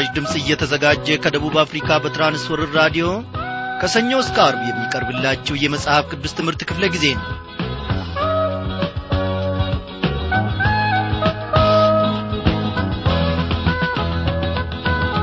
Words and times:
ይህ 0.00 0.06
ምስራች 0.06 0.16
ድምፅ 0.16 0.34
እየተዘጋጀ 0.38 1.06
ከደቡብ 1.22 1.54
አፍሪካ 1.62 1.88
በትራንስወርር 2.02 2.70
ራዲዮ 2.78 3.06
ከሰኞ 3.80 4.10
እስከ 4.22 4.36
አርብ 4.44 4.60
የሚቀርብላችሁ 4.66 5.54
የመጽሐፍ 5.62 6.04
ቅዱስ 6.12 6.32
ትምህርት 6.38 6.60
ክፍለ 6.68 6.84
ጊዜ 6.94 7.06
ነው። 7.16 7.26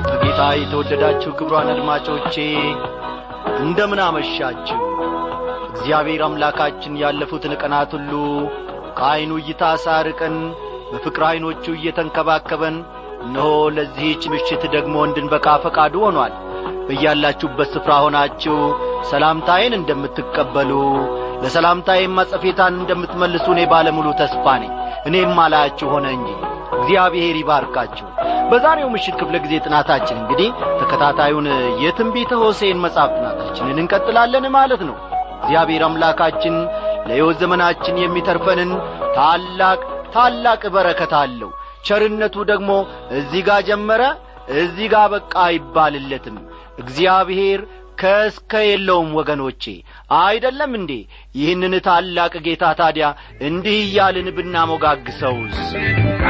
በጌታ 0.09 0.41
የተወደዳችሁ 0.55 1.31
ክብሯን 1.39 1.72
አድማጮቼ 1.73 2.36
እንደምን 3.62 4.02
አመሻችሁ? 4.05 4.80
እግዚአብሔር 5.72 6.23
አምላካችን 6.28 7.00
ያለፉትን 7.03 7.55
ቀናት 7.64 7.94
ሁሉ 7.98 8.14
ከዐይኑ 9.00 9.34
እይታ 9.41 9.64
ሳርቀን 9.86 10.38
በፍቅር 10.91 11.25
ዐይኖቹ 11.30 11.66
እየተንከባከበን 11.75 12.78
እነሆ 13.23 13.48
ለዚህች 13.76 14.23
ምሽት 14.34 14.63
ደግሞ 14.76 14.95
እንድንበቃ 15.07 15.55
ፈቃዱ 15.63 15.95
ሆኗል። 16.05 16.34
በያላችሁበት 16.88 17.70
ስፍራ 17.73 17.94
ሆናችሁ 18.03 18.58
ሰላምታዬን 19.09 19.73
እንደምትቀበሉ 19.77 20.71
ለሰላምታዬም 21.44 22.16
ማጸፌታን 22.17 22.77
እንደምትመልሱ 22.80 23.45
እኔ 23.53 23.61
ባለሙሉ 23.72 24.08
ተስፋ 24.22 24.45
ነኝ። 24.61 24.72
እኔም 25.09 25.35
አላያችሁ 25.44 25.88
ሆነ 25.94 26.08
እንጂ 26.17 26.30
እግዚአብሔር 26.77 27.35
ይባርካችሁ። 27.39 28.08
በዛሬው 28.52 28.89
ምሽት 28.94 29.16
ክፍለ 29.20 29.36
ጊዜ 29.44 29.53
ጥናታችን 29.66 30.17
እንግዲህ 30.22 30.49
ተከታታዩን 30.80 31.47
የትንቢተ 31.83 32.31
ሆሴን 32.44 32.81
መጽሐፍ 32.86 33.11
ጥናታችንን 33.17 33.81
እንቀጥላለን 33.83 34.45
ማለት 34.58 34.81
ነው። 34.89 34.95
እግዚአብሔር 35.39 35.83
አምላካችን 35.88 36.55
ለሕይወት 37.08 37.38
ዘመናችን 37.44 38.02
የሚተርፈንን 38.02 38.72
ታላቅ 39.17 39.80
ታላቅ 40.16 40.61
በረከት 40.75 41.14
አለው 41.20 41.52
ቸርነቱ 41.83 42.36
ደግሞ 42.52 42.72
እዚህ 43.17 43.42
ጋር 43.47 43.61
ጀመረ 43.70 44.03
እዚህ 44.58 44.88
ጋር 44.94 45.08
በቃ 45.14 45.33
አይባልለትም። 45.45 46.38
እግዚአብሔር 46.81 47.61
ከእስከ 47.97 48.52
የለውም 48.64 49.09
ወገኖቼ። 49.17 49.64
አይደለም 50.20 50.72
እንዴ? 50.80 50.92
ይህንን 51.36 51.73
ታላቅ 51.88 52.33
ጌታ 52.45 52.66
ታዲያ 52.80 53.05
እንዲህ 53.48 53.78
እያልን 53.83 54.28
ብናሞጋግሰውስ 54.38 55.58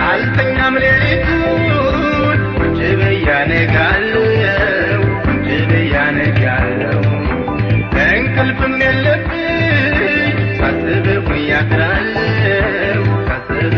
አልተኛም 0.03 0.75
ሌሊቱን 0.83 2.39
ጅብ 2.79 3.01
እያነጋለው 3.11 4.27
ጅብ 5.47 5.71
እያነጋለው 5.81 7.01
እንቅልፍም 8.07 8.75
የለብኝ 8.83 9.43
ሳስብ 10.59 11.05
ውያድራለው 11.29 13.03
ሳስብ 13.27 13.75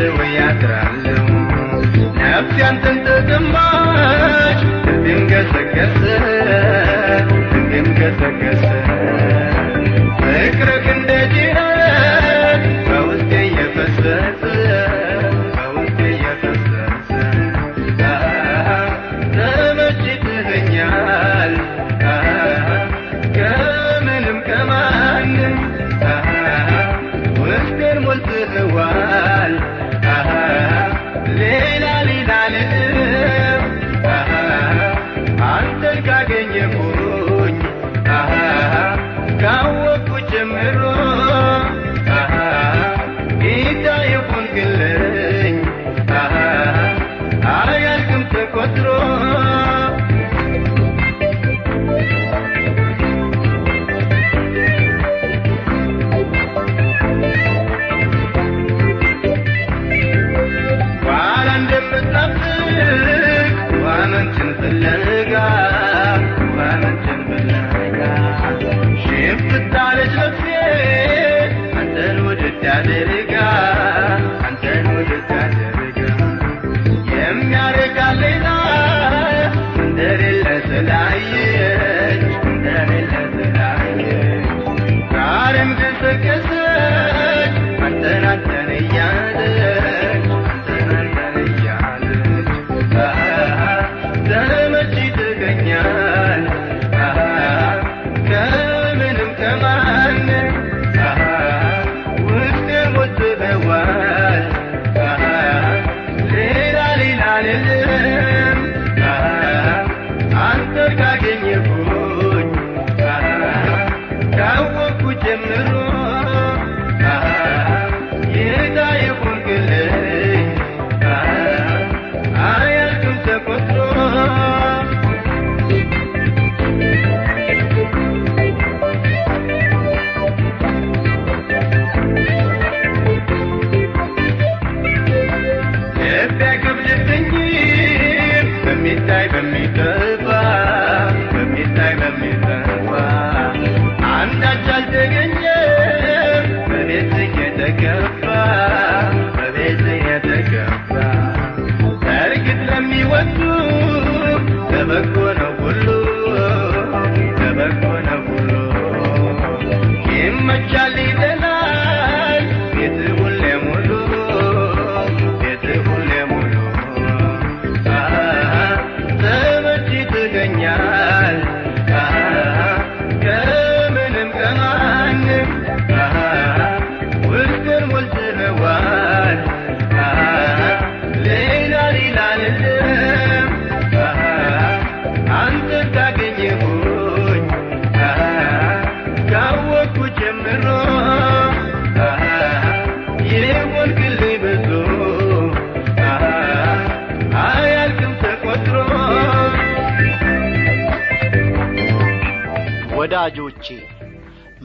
ያንተን 2.69 2.97
ተሰማች 3.05 4.59
ልቤም 4.87 5.21
ገሰገሰ 5.29 6.01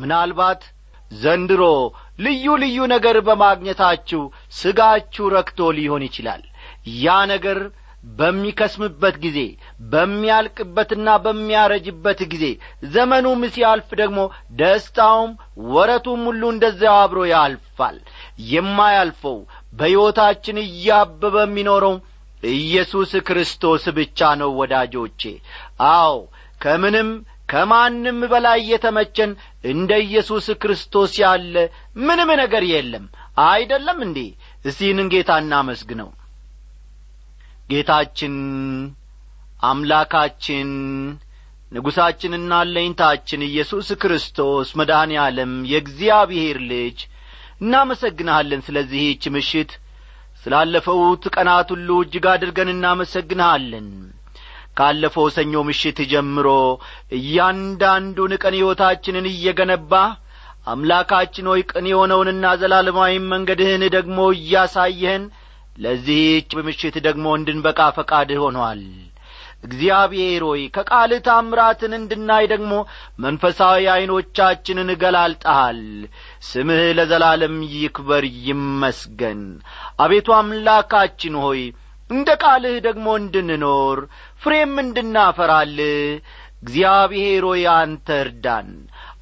ምናልባት 0.04 0.62
ዘንድሮ 1.18 1.62
ልዩ 2.24 2.44
ልዩ 2.62 2.78
ነገር 2.92 3.16
በማግኘታችሁ 3.26 4.20
ሥጋችሁ 4.58 5.24
ረክቶ 5.34 5.70
ሊሆን 5.76 6.02
ይችላል። 6.06 6.42
ያ 7.02 7.16
ነገር 7.32 7.58
በሚከስምበት 8.18 9.16
ጊዜ 9.22 9.38
በሚያልቅበትና 9.92 11.08
በሚያረጅበት 11.24 12.20
ጊዜ 12.32 12.44
ዘመኑም 12.94 13.42
ሲያልፍ 13.54 13.88
ደግሞ 14.00 14.18
ደስታውም 14.60 15.30
ወረቱም 15.72 16.22
ሁሉ 16.28 16.42
እንደዚያው 16.52 16.96
አብሮ 17.04 17.20
ያልፋል። 17.30 17.96
የማያልፈው 18.50 19.38
በሕይወታችን 19.78 20.58
እያበበ 20.64 21.36
የሚኖረው 21.46 21.94
ኢየሱስ 22.56 23.12
ክርስቶስ 23.28 23.84
ብቻ 23.98 24.30
ነው 24.40 24.50
ወዳጆቼ። 24.60 25.22
አዎ 25.92 26.16
ከምንም 26.60 27.10
ከማንም 27.48 28.18
በላይ 28.32 28.60
የተመቸን 28.70 29.30
እንደ 29.70 29.92
ኢየሱስ 30.06 30.46
ክርስቶስ 30.62 31.12
ያለ 31.22 31.54
ምንም 32.04 32.30
ነገር 32.40 32.64
የለም። 32.70 33.04
አይደለም 33.46 33.98
እንዴ? 34.06 34.18
እስቲህንን 34.64 35.10
ጌታ 35.14 35.30
እናመስግነው። 35.42 36.10
ጌታችን 37.70 38.34
አምላካችን 39.62 40.70
ንጉሣችንና 41.72 42.52
አለኝታችን 42.62 43.46
ኢየሱስ 43.48 43.88
ክርስቶስ 44.02 44.68
መድኃኔ 44.80 45.12
ዓለም 45.22 45.52
የእግዚአብሔር 45.70 46.58
ልጅ 46.70 46.98
እናመሰግንሃለን 47.60 48.60
ስለዚህች 48.66 49.24
ምሽት 49.34 49.70
ስላለፈውት 50.42 51.24
ቀናት 51.34 51.68
ሁሉ 51.74 51.88
እጅግ 52.02 52.24
አድርገን 52.32 52.70
እናመሰግንሃለን 52.72 53.88
ካለፈው 54.76 55.26
ሰኞ 55.34 55.62
ምሽት 55.68 55.98
ጀምሮ 56.12 56.48
እያንዳንዱን 57.18 58.32
ቀን 58.42 58.54
ሕይወታችንን 58.58 59.26
እየገነባ 59.30 59.92
አምላካችን 60.66 61.48
ሆይ 61.50 61.62
ቅን 61.70 61.86
የሆነውንና 61.90 62.52
ዘላለማዊ 62.60 63.14
መንገድህን 63.32 63.82
ደግሞ 63.96 64.18
እያሳየህን 64.36 65.24
ለዚህች 65.78 66.50
በምሽት 66.56 66.96
ደግሞ 67.06 67.26
እንድንበቃ 67.38 67.80
ፈቃድህ 67.96 68.40
ሆኗል። 68.44 68.82
እግዚአብሔር 69.66 70.42
ሆይ 70.46 70.62
ከቃልህ 70.74 71.20
ታምራትን 71.26 71.92
እንድናይ 71.98 72.44
ደግሞ 72.52 72.72
መንፈሳዊ 73.24 73.84
ዐይኖቻችንን 73.92 74.88
እገላልጠሃል 74.94 75.80
ስምህ 76.48 76.82
ለዘላለም 76.98 77.56
ይክበር 77.74 78.24
ይመስገን። 78.48 79.40
አቤቱ 80.04 80.28
አምላካችን 80.38 81.36
ሆይ 81.44 81.62
እንደ 82.10 82.30
ቃልህ 82.42 82.76
ደግሞ 82.86 83.06
እንድንኖር 83.20 83.98
ፍሬም 84.44 84.72
እንድናፈራልህ 84.82 86.00
እግዚአብሔር 86.62 87.44
ሆይ 87.48 87.64
አንተ 87.72 88.08
እርዳን። 88.22 88.68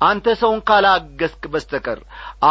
አንተ 0.02 0.26
ሰውን 0.40 0.60
ካላገስክ 0.68 1.42
በስተቀር። 1.52 2.00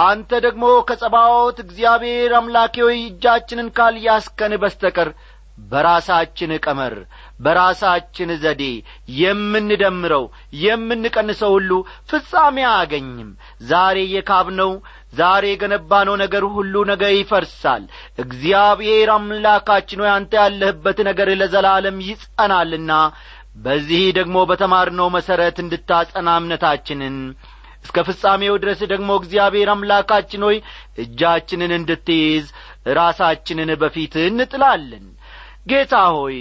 አንተ 0.02 0.40
ደግሞ 0.46 0.66
ከጸባዖት 0.90 1.58
እግዚአብሔር 1.64 2.34
አምላኬ 2.40 2.76
ሆይ 2.86 3.00
እጃችንን 3.04 3.70
ካልያስከን 3.78 4.54
በስተቀር 4.64 5.10
በራሳችን 5.72 6.52
ቀመር 6.66 6.94
በራሳችን 7.40 8.30
ዘዴ 8.44 8.64
የምንደምረው 9.22 10.24
የምንቀንሰው 10.64 11.52
ሁሉ 11.56 11.72
ፍጻሜ 12.10 12.58
አያገኝም። 12.70 13.30
ዛሬ 13.66 13.98
የካብነው 14.14 14.72
ዛሬ 15.14 15.44
የገነባነው 15.50 16.16
ነገር 16.22 16.44
ሁሉ 16.56 16.74
ነገ 16.90 17.04
ይፈርሳል። 17.14 17.84
እግዚአብሔር 18.24 19.10
አምላካችን 19.16 20.02
ሆይ 20.04 20.12
አንተ 20.14 20.34
ያለህበት 20.42 21.00
ነገር 21.10 21.30
ለዘላለም 21.42 21.98
ይጸናልና 22.08 22.92
በዚህ 23.64 24.04
ደግሞ 24.18 24.38
በተማርነው 24.50 25.08
መሠረት 25.16 25.58
እንድታጸና 25.64 26.30
እምነታችንን 26.40 27.16
እስከ 27.86 28.00
ፍጻሜው 28.08 28.56
ድረስ 28.64 28.82
ደግሞ 28.92 29.12
እግዚአብሔር 29.20 29.70
አምላካችን 29.74 30.44
ሆይ 30.48 30.58
እጃችንን 31.04 31.72
እንድትይዝ 31.78 32.46
ራሳችንን 32.98 33.72
በፊት 33.82 34.14
እንጥላለን 34.24 35.06
ጌታ 35.66 35.96
ሆይ 36.14 36.38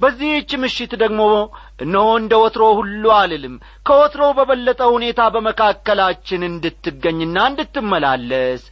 በዚህች 0.00 0.50
ምሽት 0.62 0.92
ደግሞ 1.00 1.22
እነሆ 1.84 2.08
እንደ 2.18 2.32
ወትሮ 2.42 2.64
ሁሉ 2.78 3.04
አልልም። 3.16 3.54
ከወትሮ 3.86 4.22
በበለጠ 4.38 4.80
ሁኔታ 4.94 5.20
በመካከላችን 5.34 6.42
እንድትገኝና 6.50 7.38
እንድትመላለስ 7.50 8.62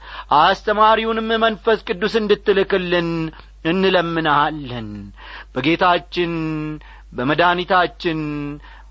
አስተማሪውንም 0.41 1.31
መንፈስ 1.45 1.81
ቅዱስ 1.89 2.17
እንድትልክልን 2.23 3.11
እንለምንሃለን። 3.65 4.91
በጌታችን 5.55 6.35
በመድኃኒታችን 7.13 8.21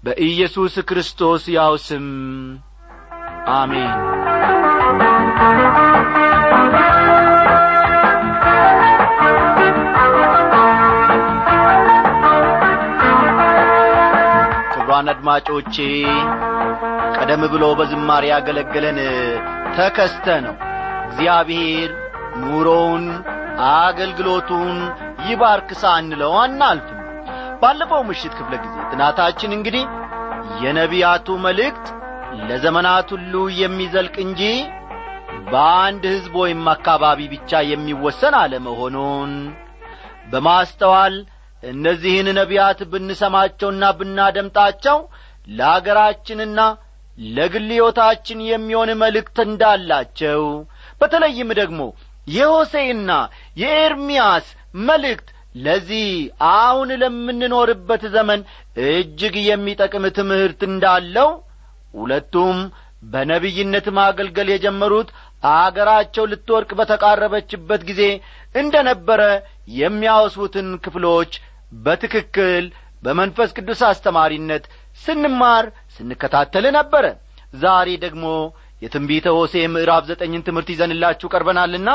በኢየሱስ 0.04 0.76
ክርስቶስ 0.90 1.46
ያው 1.56 1.74
ስም 1.88 2.08
አሜን 3.56 3.94
ክቡራን 15.00 15.12
አድማጮቼ 15.12 15.76
ቀደም 17.18 17.42
ብሎ 17.52 17.64
በዝማሬ 17.80 18.24
ያገለገለን 18.32 18.98
ተከስተ 19.76 20.26
ነው። 20.46 20.56
እግዚአብሔር 21.06 21.92
ኑሮውን 22.42 23.06
አገልግሎቱን 23.78 24.74
ይባርክ 25.28 25.70
ሳንለው 25.82 26.34
አናልፍም። 26.42 27.00
ባለፈው 27.62 28.02
ምሽት 28.10 28.34
ክፍለ 28.40 28.54
ጊዜ 28.64 28.76
ጥናታችን 28.92 29.56
እንግዲህ 29.58 29.86
የነቢያቱ 30.64 31.38
መልእክት 31.46 31.88
ለዘመናት 32.44 33.10
ሁሉ 33.16 33.34
የሚዘልቅ 33.62 34.16
እንጂ 34.26 34.42
በአንድ 35.50 36.04
ሕዝብ 36.14 36.36
ወይም 36.44 36.64
አካባቢ 36.76 37.20
ብቻ 37.34 37.62
የሚወሰን 37.72 38.36
አለመሆኑን 38.42 39.32
በማስተዋል 40.32 41.16
እነዚህን 41.64 42.28
ነቢያት 42.38 42.80
ብንሰማቸውና 42.92 43.86
ብናደምጣቸው 44.00 44.98
ለአገራችንና 45.60 46.60
ለግል 47.36 47.68
ሕይወታችን 47.74 48.40
የሚሆን 48.50 48.90
መልእክት 49.02 49.38
እንዳላቸው 49.48 50.44
በተለይም 51.02 51.50
ደግሞ 51.60 51.82
የሆሴይና 52.28 53.12
የኤርምያስ 53.62 54.48
መልእክት 54.90 55.28
ለዚህ 55.64 56.08
አሁን 56.54 56.90
ለምንኖርበት 57.02 58.04
ዘመን 58.16 58.42
እጅግ 58.88 59.36
የሚጠቅም 59.48 60.04
ትምህርት 60.18 60.62
እንዳለው 60.70 61.30
ሁለቱም 61.94 62.58
በነቢይነት 63.12 63.88
ማገልገል 63.98 64.50
የጀመሩት 64.52 65.10
አገራቸው 65.54 66.24
ልትወርቅ 66.32 66.72
በተቃረበችበት 66.80 67.82
ጊዜ 67.90 68.02
እንደ 68.56 68.76
ነበረ 68.90 69.22
የሚያወሱትን 69.80 70.70
ክፍሎች 70.86 71.32
በትክክል 71.72 72.66
በመንፈስ 73.04 73.50
ቅዱስ 73.58 73.82
አስተማሪነት 73.90 74.64
ስንማር 75.00 75.66
ስንከታተል 75.96 76.66
ነበረ። 76.78 77.06
ዛሬ 77.56 77.90
ደግሞ 78.04 78.26
የትንቢተ 78.82 79.28
ሆሴ 79.38 79.54
ምዕራፍ 79.74 80.04
ዘጠኝን 80.10 80.46
ትምህርት 80.48 80.70
ይዘንላችሁ 80.74 81.28
ቀርበናልና 81.34 81.90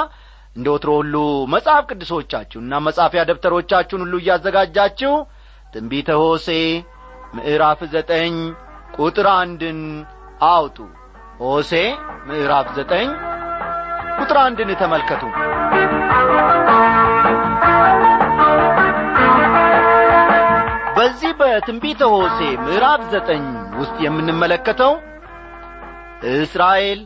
እንደ 0.57 0.67
ወትሮ 0.75 0.91
ሁሉ 0.99 1.15
መጽሐፍ 1.55 1.85
ቅዱሶቻችሁና 1.91 2.75
መጻፊያ 2.87 3.23
ደብተሮቻችሁን 3.31 4.05
ሁሉ 4.05 4.15
እያዘጋጃችሁ 4.23 5.13
ትንቢተ 5.75 6.11
ሆሴ 6.23 6.49
ምዕራፍ 7.37 7.81
ዘጠኝ 7.95 8.35
ቁጥር 8.99 9.29
አንድን 9.39 9.81
አውጡ። 10.51 10.77
ሆሴ 11.43 11.73
ምዕራፍ 12.29 12.69
ዘጠኝ 12.77 13.09
ቁጥር 14.21 14.39
አንድን 14.45 14.71
ተመልከቱ 14.83 15.23
በዚህ 21.05 21.33
በትንቢተ 21.39 22.03
ሆሴ 22.13 22.37
ምዕራፍ 22.61 23.01
ዘጠኝ 23.13 23.43
ውስጥ 23.81 23.97
የምንመለከተው 24.05 24.93
እስራኤል 26.35 27.01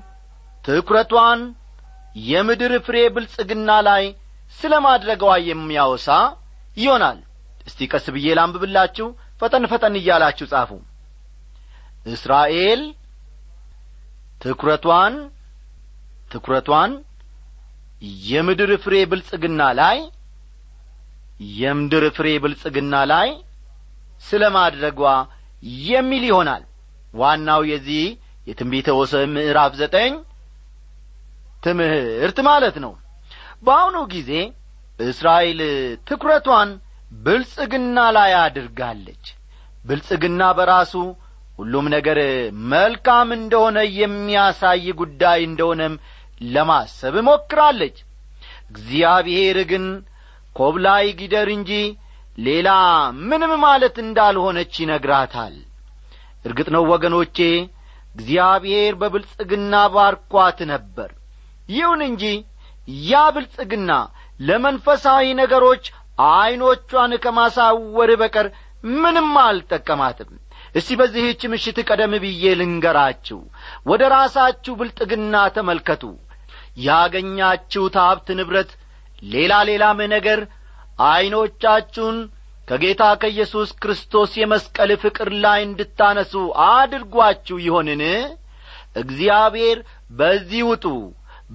ትኩረቷን 0.64 1.40
የምድር 2.28 2.72
ፍሬ 2.86 2.98
ብልጽግና 3.14 3.70
ላይ 3.88 4.04
ስለ 4.58 4.74
ማድረገዋ 4.86 5.32
የሚያወሳ 5.48 6.08
ይሆናል። 6.76 7.18
እስቲ 7.66 7.88
ቀስ 7.92 8.06
ብዬ 8.16 8.36
ላንብብላችሁ 8.40 9.08
ፈጠን 9.42 9.66
ፈጠን 9.72 9.96
እያላችሁ 10.00 10.48
ጻፉ። 10.52 10.70
እስራኤል 12.06 12.82
ትኩረቷን 14.40 15.16
ትኩረቷን 16.30 16.94
የምድር 18.28 18.72
ፍሬ 18.86 19.02
ብልጽግና 19.10 19.60
ላይ 19.80 19.98
የምድር 21.58 22.06
ፍሬ 22.16 22.38
ብልጽግና 22.44 22.94
ላይ 23.14 23.28
ስለ 24.22 24.44
ማድረጓ 24.56 25.02
የሚል 25.88 26.25
ይሆናል። 26.28 26.62
ዋናው 27.14 27.62
የዚህ 27.70 28.04
የትንቢተ 28.46 28.88
ወሰብ 28.98 29.25
ምዕራፍ 29.34 29.72
ዘጠኝ 29.80 30.12
ትምህርት 31.62 32.38
ማለት 32.48 32.76
ነው። 32.84 32.92
በአሁኑ 33.64 33.96
ጊዜ 34.12 34.30
እስራኤል 35.06 35.60
ትኩረቷን 36.08 36.70
ብልጽግና 37.25 37.98
ላይ 38.16 38.32
አድርጋለች። 38.40 39.25
ብልጽግና 39.84 40.42
በራሱ 40.58 40.92
ሁሉም 41.58 41.87
ነገር 41.94 42.18
መልካም 42.72 43.28
እንደሆነ 43.37 43.78
የሚያሳይ 44.00 44.84
ጉዳይ 45.00 45.40
እንደሆነም 45.48 45.94
ለማሰብ 46.54 47.14
ሞክራለች። 47.28 47.96
እግዚአብሔር 48.70 49.58
ግን 49.70 49.84
ኮብላይ 50.56 51.06
ጊደር 51.20 51.48
እንጂ 51.56 51.72
ሌላ 52.38 52.68
ምንም 53.28 53.52
ማለት 53.62 53.97
እንዳልሆነች 54.02 54.75
ይነግራታል። 54.83 55.54
እርግጥ 56.45 56.68
ነው 56.75 56.83
ወገኖቼ 56.92 57.38
እግዚአብሔር 58.14 58.92
በብልጽግና 59.00 59.75
ባርኳት 59.95 60.59
ነበር። 60.73 61.11
ይሁን 61.71 62.00
እንጂ 62.09 62.23
ያ 63.07 63.23
ብልጽግና 63.37 63.90
ለመንፈሳዊ 64.40 65.25
ነገሮች 65.40 65.85
ዐይኖቿን 66.28 67.12
ከማሳወር 67.25 68.11
በቀር 68.23 68.47
ምንም 68.97 69.30
አልጠቀማትም። 69.45 70.30
እስቲ 70.75 70.97
በዚህች 71.00 71.42
ምሽት 71.52 71.78
ቀደም 71.88 72.12
ብዬ 72.25 72.52
ልንገራችሁ። 72.61 73.38
ወደ 73.90 74.02
ራሳችሁ 74.14 74.73
ብልጥግና 74.80 75.35
ተመልከቱ። 75.57 76.02
ያገኛችሁት 76.88 77.97
ሀብት 78.02 78.28
ንብረት 78.38 78.71
ሌላ 79.33 79.52
ሌላም 79.71 80.00
ነገር 80.14 80.40
ዐይኖቻችሁን 80.98 82.18
ከጌታ 82.68 83.02
ከኢየሱስ 83.20 83.68
ክርስቶስ 83.82 84.30
የመስቀል 84.38 84.90
ፍቅር 85.02 85.28
ላይ 85.44 85.60
እንድታነሱ 85.66 86.32
አድርጓችሁ 86.70 87.56
ይሆንን? 87.66 88.02
እግዚአብሔር 89.02 89.78
በዚህ 90.18 90.62
ውጡ 90.70 90.84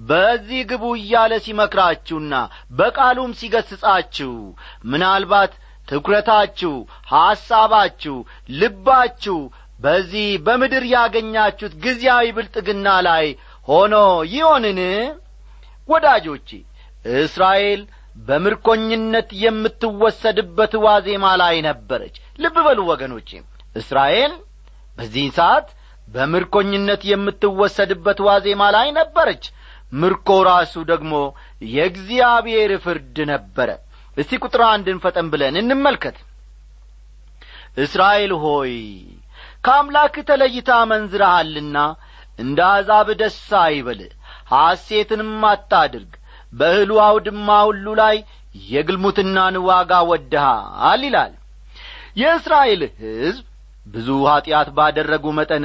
በዚህ 0.08 0.60
ግቡ 0.70 0.84
እያለ 0.98 1.32
ሲመክራችሁና 1.44 2.34
በቃሉም 2.78 3.32
ሲገስጻችሁ 3.40 4.32
ምናልባት 4.84 5.52
ትኩረታችሁ 5.88 6.72
ሐሳባችሁ 7.12 8.16
ልባችሁ 8.60 9.38
በዚህ 9.80 10.28
በምድር 10.46 10.84
ያገኛችሁት 10.94 11.74
ጊዜያዊ 11.84 12.26
ብልጥግና 12.36 12.88
ላይ 13.08 13.26
ሆኖ 13.68 13.94
ይሆንን? 14.34 14.80
ወዳጆቼ 15.88 16.48
እስራኤል 17.20 17.80
በምርኮኝነት 18.16 19.28
የምትወሰድበት 19.42 20.74
ዋዜማ 20.84 21.24
ላይ 21.40 21.56
ነበረች። 21.66 22.14
ልብ 22.38 22.56
በሉ 22.66 22.80
ወገኖቼ 22.90 23.30
እስራኤል 23.76 24.32
በዚህን 24.98 25.32
ሰዓት 25.38 25.68
በምርኮኝነት 26.08 27.02
የምትወሰድበት 27.10 28.18
ዋዜማ 28.26 28.62
ላይ 28.76 28.88
ነበረች። 28.98 29.44
ምርኮ 29.92 30.28
ራሱ 30.48 30.74
ደግሞ 30.90 31.14
የእግዚአብሔር 31.74 32.72
ፍርድ 32.84 33.16
ነበረ። 33.32 33.68
እስቲ 34.16 34.32
ቁጥር 34.44 34.62
አንድን 34.70 34.98
ፈጠን 35.04 35.26
ብለን 35.32 35.56
እንመልከት። 35.60 36.16
እስራኤል 37.84 38.32
ሆይ 38.42 38.74
ከአምላክ 39.64 40.14
ተለይታ 40.28 40.70
መንዝረሃልና 40.90 41.78
እንደ 42.38 42.58
አሕዛብ 42.68 43.08
ደስ 43.20 43.38
አይበል 43.62 44.00
ሐሴትንም 44.52 45.32
አታድርግ 45.50 46.12
በእህሉ 46.54 46.92
አውድማ 47.06 47.48
ሁሉ 47.68 47.86
ላይ 48.00 48.16
የግልሙትናን 48.68 49.56
ዋጋ 49.68 49.92
ወድሃል 50.10 51.02
ይላል። 51.06 51.32
የእስራኤል 52.20 52.82
ሕዝብ 53.00 53.44
ብዙ 53.86 54.08
ኀጢአት 54.28 54.68
ባደረጉ 54.76 55.24
መጠን 55.38 55.64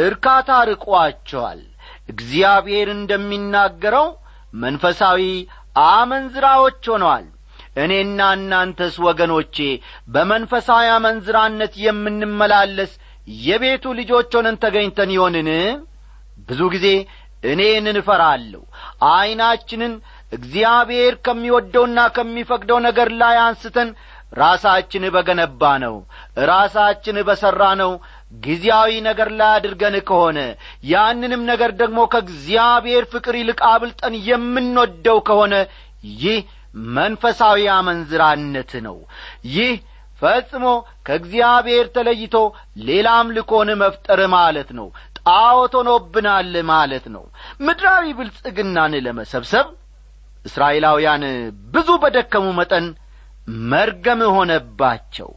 እርካታ 0.00 0.50
ርቋቸዋል። 0.70 1.60
እግዚአብሔር 2.12 2.88
እንደሚናገረው 2.94 4.06
መንፈሳዊ 4.56 5.20
አመንዝራዎች 5.90 6.82
ሆነዋል። 6.92 7.26
እኔና 7.82 8.20
እናንተስ 8.36 8.94
ወገኖቼ 9.06 9.56
በመንፈሳዊ 10.14 10.86
አመንዝራነት 10.94 11.74
የምንመላለስ 11.84 12.92
የቤቱ 13.42 13.84
ልጆች 13.98 14.30
ሆነን 14.36 14.56
ተገኝተን 14.64 15.10
ይሆንን? 15.16 15.48
ብዙ 16.48 16.60
ጊዜ 16.74 16.86
እኔን 17.42 17.84
እንፈራለሁ 17.92 18.62
ዐይናችንን 19.10 19.92
እግዚአብሔር 20.32 21.14
ከሚወደውና 21.24 22.00
ከሚፈቅደው 22.16 22.78
ነገር 22.86 23.08
ላይ 23.20 23.36
አንስተን 23.44 23.88
ራሳችን 24.38 25.04
በገነባ 25.14 25.62
ነው 25.84 25.94
ራሳችን 26.50 27.16
በሠራ 27.28 27.62
ነው። 27.80 27.92
ጊዜያዊ 28.42 28.90
ነገር 29.06 29.28
ላይ 29.38 29.50
አድርገን 29.54 29.96
ከሆነ 30.08 30.38
ያንንም 30.90 31.42
ነገር 31.48 31.70
ደግሞ 31.80 32.00
ከእግዚአብሔር 32.12 33.04
ፍቅር 33.12 33.36
ይልቅ 33.40 33.60
አብልጠን 33.70 34.14
የምንወደው 34.28 35.18
ከሆነ 35.28 35.54
ይህ 36.20 36.38
መንፈሳዊ 36.94 37.60
አመንዝራነት 37.76 38.72
ነው። 38.86 38.98
ይህ 39.54 39.72
ፈጽሞ 40.22 40.64
ከእግዚአብሔር 41.06 41.86
ተለይቶ 41.94 42.36
ሌላ 42.88 43.08
አምልኮን 43.20 43.70
መፍጠር 43.82 44.20
ማለት 44.34 44.70
ነው። 44.78 44.88
ጣዖት 45.20 45.74
ሆኖብናል 45.78 46.54
ማለት 46.70 47.04
ነው። 47.14 47.24
ምድራዊ 47.60 48.06
ብልጽግናን 48.18 48.94
ለመሰብሰብ 49.06 49.66
እስራኤላውያን 50.44 51.24
ብዙ 51.72 51.88
በደከሙ 52.02 52.46
መጠን 52.58 52.86
መርገም 53.70 54.20
ሆነባቸው። 54.34 55.30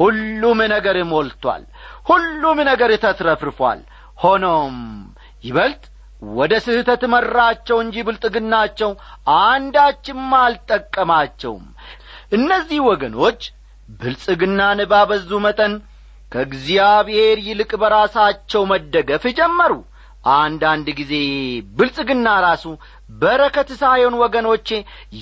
ሁሉም 0.00 0.58
ነገር 0.74 0.96
ሞልቷል። 1.12 1.62
ሁሉም 2.10 2.58
ነገር 2.70 2.90
ተትረፍርፏል። 3.04 3.80
ሆኖም 4.18 4.76
ይበልጥ 5.44 5.82
ወደ 6.36 6.52
ስህተት 6.64 7.02
መራቸው 7.12 7.78
እንጂ 7.84 7.96
ብልጥግናቸው 8.06 8.90
አንዳችም 9.40 10.22
አልጠቀማቸውም። 10.40 11.66
እነዚህ 12.32 12.78
ወገኖች 12.88 13.40
ብልጽግናን 14.00 14.80
ባበዙ 14.90 15.30
መጠን 15.44 15.74
ከእግዚአብሔር 16.32 17.38
ይልቅ 17.48 17.70
በራሳቸው 17.82 18.62
መደገፍ 18.72 19.24
ጀመሩ። 19.38 19.72
አንዳንድ 20.36 20.86
ጊዜ 21.00 21.12
ብልጽግና 21.76 22.28
ራሱ 22.46 22.64
በረከት 23.08 23.68
ሳይሆን 23.80 24.14
ወገኖቼ 24.22 24.68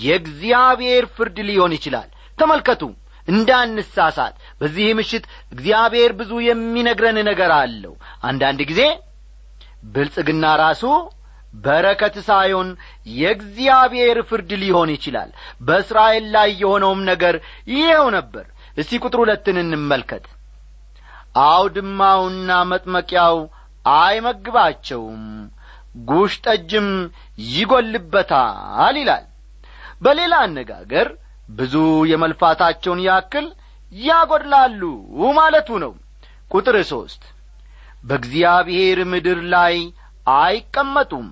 የእግዚአብሔር 0.04 1.04
ፍርድ 1.16 1.38
ሊሆን 1.48 1.74
ይችላል። 1.76 2.08
ተመልከቱ 2.38 2.82
እንዳንሳሳት። 3.28 4.34
በዚህ 4.60 4.86
ምሽት 4.98 5.24
እግዚአብሔር 5.52 6.10
ብዙ 6.18 6.32
የሚነግረን 6.46 7.18
ነገር 7.28 7.50
አለው። 7.58 7.94
አንዳንድ 8.22 8.60
ጊዜ 8.70 8.80
ብልጽግና 9.86 10.44
ራሱ 10.60 10.82
በረከት 11.56 12.16
ሳይሆን 12.28 12.68
የእግዚአብሔር 13.16 14.18
ፍርድ 14.28 14.50
ሊሆን 14.62 14.90
ይችላል። 14.94 15.30
በእስራኤል 15.60 16.24
ላይ 16.34 16.48
የሆነውም 16.62 17.02
ነገር 17.10 17.34
ይኸው 17.74 18.06
ነበር። 18.16 18.46
እስቲ 18.76 18.98
ቁጥር 19.02 19.20
ሁለትን 19.22 19.56
እንመልከት። 19.62 20.24
አውድማውና 21.44 22.50
መጥመቂያው 22.70 23.36
አይመግባቸውም 23.98 25.22
ጉሽ 25.94 26.34
ጠጅም 26.44 26.88
ይጐልበታል 27.52 28.96
ይላል። 29.00 29.24
በሌላ 30.02 30.34
አነጋገር 30.46 31.08
ብዙ 31.50 31.74
የመልፋታቸውን 32.10 33.00
ያክል 33.06 33.46
ያጐድላሉ 34.00 34.82
ማለቱ 35.38 35.78
ነው። 35.84 35.92
ቁጥር 36.50 36.76
ሦስት 36.90 37.22
በእግዚአብሔር 38.04 38.98
ምድር 39.12 39.38
ላይ 39.54 39.76
አይቀመጡም። 40.38 41.26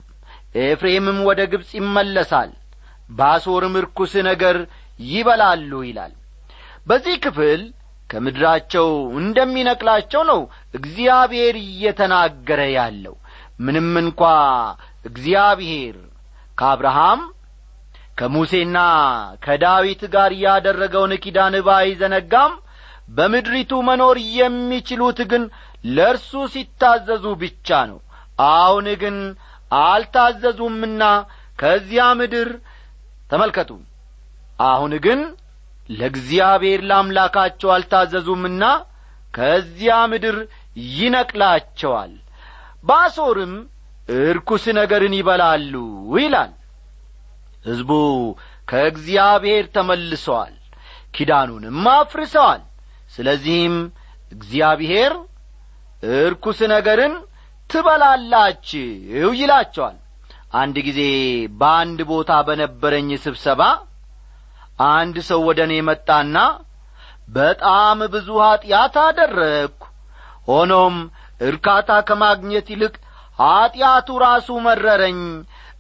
ኤፍሬምም 0.62 1.18
ወደ 1.28 1.40
ግብፅ 1.52 1.70
ይመለሳል። 1.78 2.50
ባሶርም 3.10 3.74
ርኩስ 3.84 4.12
ነገር 4.28 4.56
ይበላሉ 5.08 5.72
ይላል። 5.88 6.12
በዚህ 6.86 7.16
ክፍል 7.24 7.60
ከምድራቸው 8.10 8.88
እንደሚነቅላቸው 9.20 10.22
ነው 10.30 10.40
እግዚአብሔር 10.78 11.54
እየተናገረ 11.62 12.60
ያለው 12.74 13.14
ምንም 13.58 13.90
እንኳ 14.00 14.20
እግዚአብሔር 15.08 15.96
ከአብርሃም 16.58 17.20
ከሙሴና 18.18 18.78
ከዳዊት 19.44 20.02
ጋር 20.14 20.32
ያደረገውን 20.44 21.12
ኪዳን 21.24 21.54
ባይዘነጋም 21.68 22.52
በምድሪቱ 23.08 23.72
መኖር 23.88 24.16
የሚችሉት 24.36 25.18
ግን 25.30 25.42
ለእርሱ 25.96 26.42
ሲታዘዙ 26.52 27.24
ብቻ 27.42 27.78
ነው። 27.90 27.98
አሁን 28.52 28.86
ግን 29.02 29.16
አልታዘዙምና 29.82 31.02
ከዚያ 31.58 32.04
ምድር 32.20 32.48
ተመልከቱ። 33.30 33.70
አሁን 34.64 34.92
ግን 35.04 35.20
ለእግዚአብሔር 35.90 36.80
ለአምላካቸው 36.88 37.70
አልታዘዙምና 37.76 38.64
ከዚያ 39.34 39.94
ምድር 40.12 40.36
ይነቅላቸዋል 40.96 42.12
ባሶርም 42.84 43.52
እርኩስ 44.20 44.64
ነገርን 44.78 45.14
ይበላሉ 45.18 45.74
ይላል። 46.16 46.52
ሕዝቡ 47.64 47.90
ከእግዚአብሔር 48.68 49.64
ተመልሰዋል 49.74 50.54
ኪዳኑንም 51.14 51.80
አፍርሰዋል። 51.92 52.62
ስለዚህም 53.12 53.74
እግዚአብሔር 54.32 55.12
እርኩስ 56.16 56.60
ነገርን 56.72 57.14
ትበላላችሁ 57.70 58.86
ይላቸዋል። 59.40 59.96
አንድ 60.54 60.76
ጊዜ 60.86 61.00
በአንድ 61.60 62.00
ቦታ 62.10 62.32
በነበረኝ 62.48 63.08
ስብሰባ 63.24 63.62
አንድ 64.90 65.16
ሰው 65.28 65.40
ወደ 65.48 65.60
እኔ 65.68 65.74
መጣና 65.88 66.36
በጣም 67.30 67.98
ብዙ 68.14 68.28
ኀጢአት 68.44 68.94
አደረግሁ። 69.02 69.88
ሆኖም 70.48 70.94
እርካታ 71.42 71.90
ከማግኘት 72.08 72.66
ይልቅ 72.72 72.94
ኀጢአቱ 73.38 74.08
ራሱ 74.24 74.48
መረረኝ 74.66 75.20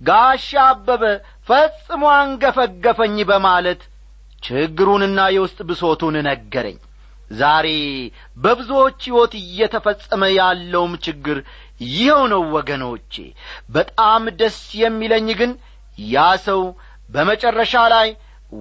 ጋሻ 0.00 0.48
አበበ 0.66 1.02
ፈጽሞ 1.48 2.02
አንገፈገፈኝ 2.16 3.16
በማለት 3.30 3.82
ችግሩንና 4.42 5.20
የውስጥ 5.34 5.58
ብሶቱን 5.68 6.16
ነገረኝ። 6.28 6.78
ዛሬ 7.32 7.68
በብዙዎች 8.36 8.98
ሕይወት 9.06 9.34
እየተፈጸመ 9.40 10.22
ያለውም 10.34 10.94
ችግር 11.06 11.38
ይኸው 11.90 12.22
ነው 12.32 12.42
ወገኖቼ። 12.56 13.14
በጣም 13.76 14.24
ደስ 14.40 14.58
የሚለኝ 14.80 15.28
ግን 15.40 15.52
ያ 16.08 16.18
ሰው 16.46 16.60
በመጨረሻ 17.10 17.74
ላይ 17.94 18.08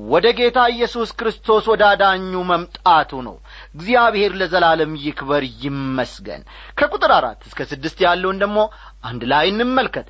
ወደ 0.09 0.27
ጌታ 0.37 0.59
ኢየሱስ 0.73 1.09
ክርስቶስ 1.19 1.63
ወደ 1.71 1.83
አዳኙ 1.89 2.33
መምጣቱ 2.51 3.11
ነው 3.25 3.35
እግዚአብሔር 3.73 4.31
ለዘላለም 4.39 4.93
ይክበር 5.03 5.43
ይመስገን። 5.63 6.41
ከቁጥር 6.77 7.11
አራት 7.17 7.41
እስከ 7.47 7.59
ስድስት 7.71 7.99
ያለውን 8.05 8.39
ደግሞ 8.43 8.59
አንድ 9.03 9.21
ላይ 9.31 9.45
እንመልከት። 9.51 10.09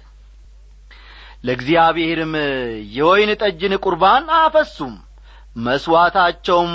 ለእግዚአብሔርም 1.44 2.34
የወይን 2.96 3.32
ጠጅን 3.42 3.74
ቁርባን 3.84 4.26
አፈሱም 4.40 4.96
መሥዋዕታቸውም 5.66 6.74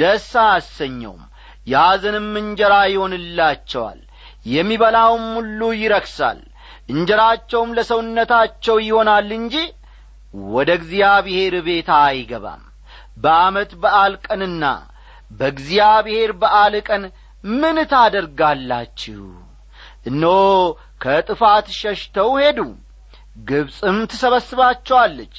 ደስ 0.00 0.28
አያሰኘውም 0.42 1.22
ያዘንም 1.66 2.28
እንጀራ 2.40 2.74
ይሆንላቸዋል 2.92 4.00
የሚበላውም 4.46 5.24
ሁሉ 5.36 5.60
ይረክሳል። 5.80 6.40
እንጀራቸውም 6.88 7.70
ለሰውነታቸው 7.76 8.76
ይሆናል 8.86 9.28
እንጂ 9.38 9.54
ወደ 10.52 10.70
እግዚአብሔር 10.78 11.54
ቤት 11.66 11.88
አይገባም። 11.98 12.62
በዓመት 13.16 13.70
በዓል 13.82 14.14
ቀንና 14.26 14.64
በእግዚአብሔር 15.34 16.30
በዓል 16.40 16.74
ቀን 16.88 17.02
ምን 17.52 17.76
ታደርጋላችሁ? 17.92 19.22
እነሆ 20.06 20.36
ከጥፋት 21.00 21.66
ሸሽተው 21.78 22.30
ሄዱ። 22.40 22.58
ግብፅም 23.48 23.98
ትሰበስባቸዋለች 24.10 25.34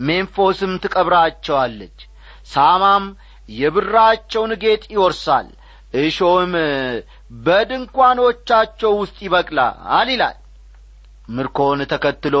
ሜምፎስም 0.00 0.72
ትቀብራቸዋለች። 0.82 1.98
ሳማም 2.46 3.04
የብራቸውን 3.52 4.52
ጌጥ 4.62 4.84
ይወርሳል 4.94 5.48
እሾህም 5.98 6.54
በድንኳኖቻቸው 7.46 8.92
ውስጥ 9.00 9.16
ይበቅላል 9.26 10.08
ይላል። 10.12 10.36
ምርኮን 11.28 11.80
ተከትሎ 11.92 12.36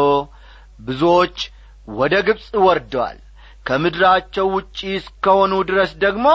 ብዙዎች 0.80 1.38
ወደ 1.90 2.14
ግብፅ 2.26 2.48
ወርደዋል። 2.66 3.18
ከምድራቸው 3.66 4.46
ውጪ 4.56 4.78
እስከሆኑ 4.98 5.52
ድረስ 5.70 5.92
ደግሞ 6.04 6.26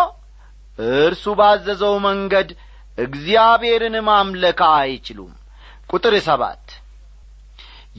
እርሱ 0.82 1.34
ባዘዘው 1.40 1.96
መንገድ 2.06 2.50
እግዚአብሔርን 2.98 3.96
ማምለክ 4.08 4.60
አይችሉም። 4.74 5.32
ቁጥር 5.90 6.14
ሰባት 6.28 6.66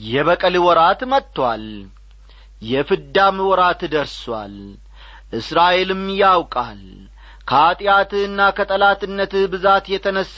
የበቀል 0.06 0.54
ወራት 0.66 1.00
መጥቶአል 1.12 1.64
የፍዳም 2.62 3.38
ወራት 3.48 3.80
ደርሷል። 3.94 4.54
እስራኤልም 5.32 6.04
ያውቃል 6.20 6.82
ከኀጢአትህና 7.48 8.40
ከጠላትነትህ 8.56 9.44
ብዛት 9.52 9.86
የተነሣ 9.92 10.36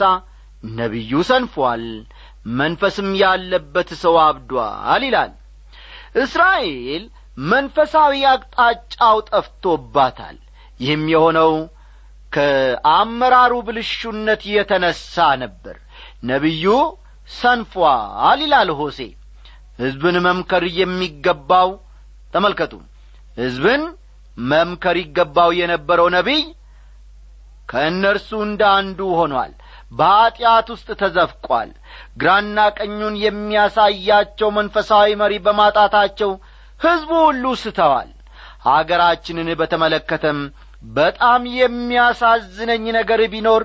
ነቢዩ 0.76 1.12
ሰንፏል 1.28 1.82
መንፈስም 2.58 3.08
ያለበት 3.22 3.90
ሰው 4.02 4.14
አብዷል 4.22 5.02
ይላል። 5.06 5.32
እስራኤል 6.22 7.04
መንፈሳዊ 7.50 8.14
አቅጣጫው 8.32 9.16
ጠፍቶባታል። 9.30 10.36
ይህም 10.80 11.04
የሆነው 11.12 11.52
ከአመራሩ 12.35 13.53
ብልሹነት 13.67 14.43
የተነሣ 14.53 15.14
ነበር። 15.43 15.76
ነቢዩ 16.31 16.64
ሰንፏል 17.33 18.40
ይላል 18.44 18.70
ሆሴ። 18.79 18.99
ሕዝብን 19.79 20.16
መምከር 20.27 20.64
የሚገባው 20.79 21.70
ተመልከቱ። 22.35 22.73
ሕዝብን 23.37 23.83
መምከር 24.47 24.97
ይገባው 25.03 25.51
የነበረው 25.59 26.09
ነቢይ 26.16 26.42
ከእነርሱ 27.68 28.31
እንደ 28.47 28.62
አንዱ 28.79 29.01
ሆኗል። 29.18 29.53
በኀጢአት 29.92 30.66
ውስጥ 30.75 30.88
ተዘፍቋል። 31.01 31.70
ግራና 32.20 32.59
ቀኙን 32.79 33.14
የሚያሳያቸው 33.25 34.49
መንፈሳዊ 34.57 35.09
መሪ 35.23 35.35
በማጣታቸው 35.47 36.31
ሕዝቡ 36.81 37.11
ሁሉ 37.27 37.44
ስተዋል። 37.62 38.11
አገራችንን 38.73 39.49
በተመለከተም 39.61 40.38
በጣም 40.92 41.42
የሚያሳዝነኝ 41.59 42.85
ነገር 42.99 43.20
ቢኖር 43.33 43.62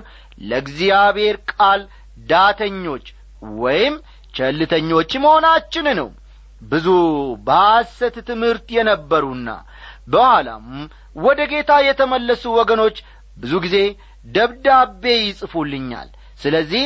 ለእግዚአብሔር 0.50 1.36
ቃል 1.52 1.80
ዳተኞች 2.26 3.06
ወይም 3.60 3.94
ቸልተኞች 4.34 5.12
መሆናችን 5.24 5.86
ነው። 6.00 6.08
ብዙ 6.62 6.86
በሐሰት 7.46 8.16
ትምህርት 8.28 8.66
የነበሩና 8.76 9.50
በኋላም 10.08 10.66
ወደ 11.18 11.40
ጌታ 11.52 11.72
የተመለሱ 11.86 12.44
ወገኖች 12.58 12.96
ብዙ 13.36 13.52
ጊዜ 13.64 13.76
ደብዳቤ 14.26 15.04
ይጽፉልኛል። 15.20 16.08
ስለዚህ 16.40 16.84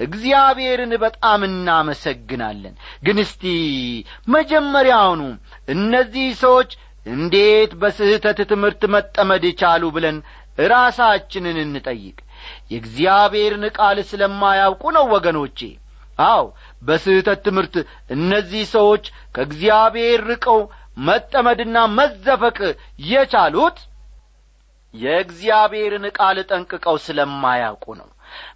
እግዚአብሔርን 0.00 0.92
በጣም 1.02 1.40
እናመሰግናለን። 1.48 2.74
ግን 3.02 3.18
እስቲ 3.22 3.44
መጀመሪያውኑ 4.34 5.22
እነዚህ 5.68 6.26
ሰዎች 6.42 6.70
እንዴት 7.06 7.72
በስህተት 7.80 8.38
ትምህርት 8.50 8.82
መጠመድ 8.94 9.44
ቻሉ 9.60 9.82
ብለን 9.96 10.16
ራሳችንን 10.68 11.56
እንጠይቅ? 11.62 12.16
የእግዚአብሔርን 12.70 13.64
ቃል 13.76 13.98
ስለማያውቁ 14.10 14.82
ነው 14.96 15.04
ወገኖቼ። 15.14 15.58
አው 16.26 16.44
በስህተት 16.82 17.40
ትምህርት 17.46 17.74
እነዚህ 18.14 18.64
ሰዎች 18.74 19.04
ከእግዚአብሔር 19.34 20.20
ርቀው 20.30 20.60
መጠመድና 21.06 21.78
መዘፈቅ 21.98 22.58
የቻሉት 23.06 23.78
የእግዚአብሔርን 24.94 26.06
ቃል 26.18 26.38
ጠንቅቀው 26.50 26.96
ስለማያውቁ 27.06 27.86
ነው። 28.00 28.08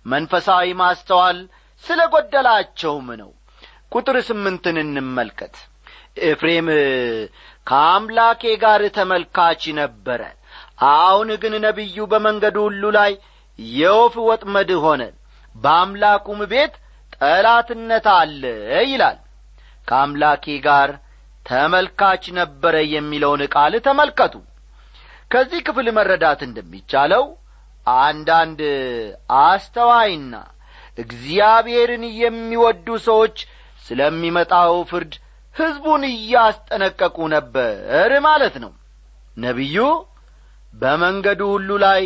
መንፈሳዊ 0.06 0.68
ማስተዋል 0.80 1.38
ስለ 1.84 2.00
ጐደላቸውም 2.12 3.08
ነው። 3.20 3.30
ቁጥር 3.92 4.16
ስምንትን 4.26 4.76
እንመልከት። 4.82 5.54
ኤፍሬም 6.26 6.68
ከአምላኬ 7.66 8.42
ጋር 8.62 8.82
ተመልካች 8.96 9.62
ነበረ። 9.78 10.20
አሁን 10.92 11.28
ግን 11.42 11.54
ነቢዩ 11.64 12.06
በመንገዱ 12.12 12.56
ሁሉ 12.66 12.82
ላይ 12.96 13.12
የወፍ 13.58 14.14
ወጥመድ 14.28 14.70
ሆነ። 14.84 15.02
በአምላኩም 15.54 16.40
ቤት 16.52 16.74
ጠላትነት 17.16 18.06
አለ 18.14 18.42
ይላል። 18.84 19.18
ከአምላኬ 19.88 20.44
ጋር 20.66 20.90
ተመልካች 21.46 22.24
ነበረ 22.38 22.76
የሚለውን 22.94 23.42
ቃል 23.54 23.74
ተመልከቱ። 23.86 24.34
ከዚህ 25.30 25.60
ክፍል 25.66 25.86
መረዳት 25.96 26.40
እንደሚቻለው 26.46 27.24
አንዳንድ 28.00 28.60
አስተዋይና 29.42 30.34
እግዚአብሔርን 30.98 32.04
የሚወዱ 32.20 32.86
ሰዎች 33.06 33.36
ስለሚመጣው 33.86 34.74
ፍርድ 34.90 35.12
ሕዝቡን 35.60 36.02
እያስጠነቀቁ 36.10 37.16
ነበር 37.34 38.10
ማለት 38.26 38.54
ነው። 38.64 38.72
ነቢዩ 39.36 39.76
በመንገዱ 40.74 41.40
ሁሉ 41.52 41.70
ላይ 41.84 42.02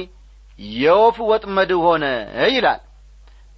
የወፍ 0.77 1.17
ወጥመድ 1.31 1.71
ሆነ 1.85 2.05
ይላል። 2.49 2.83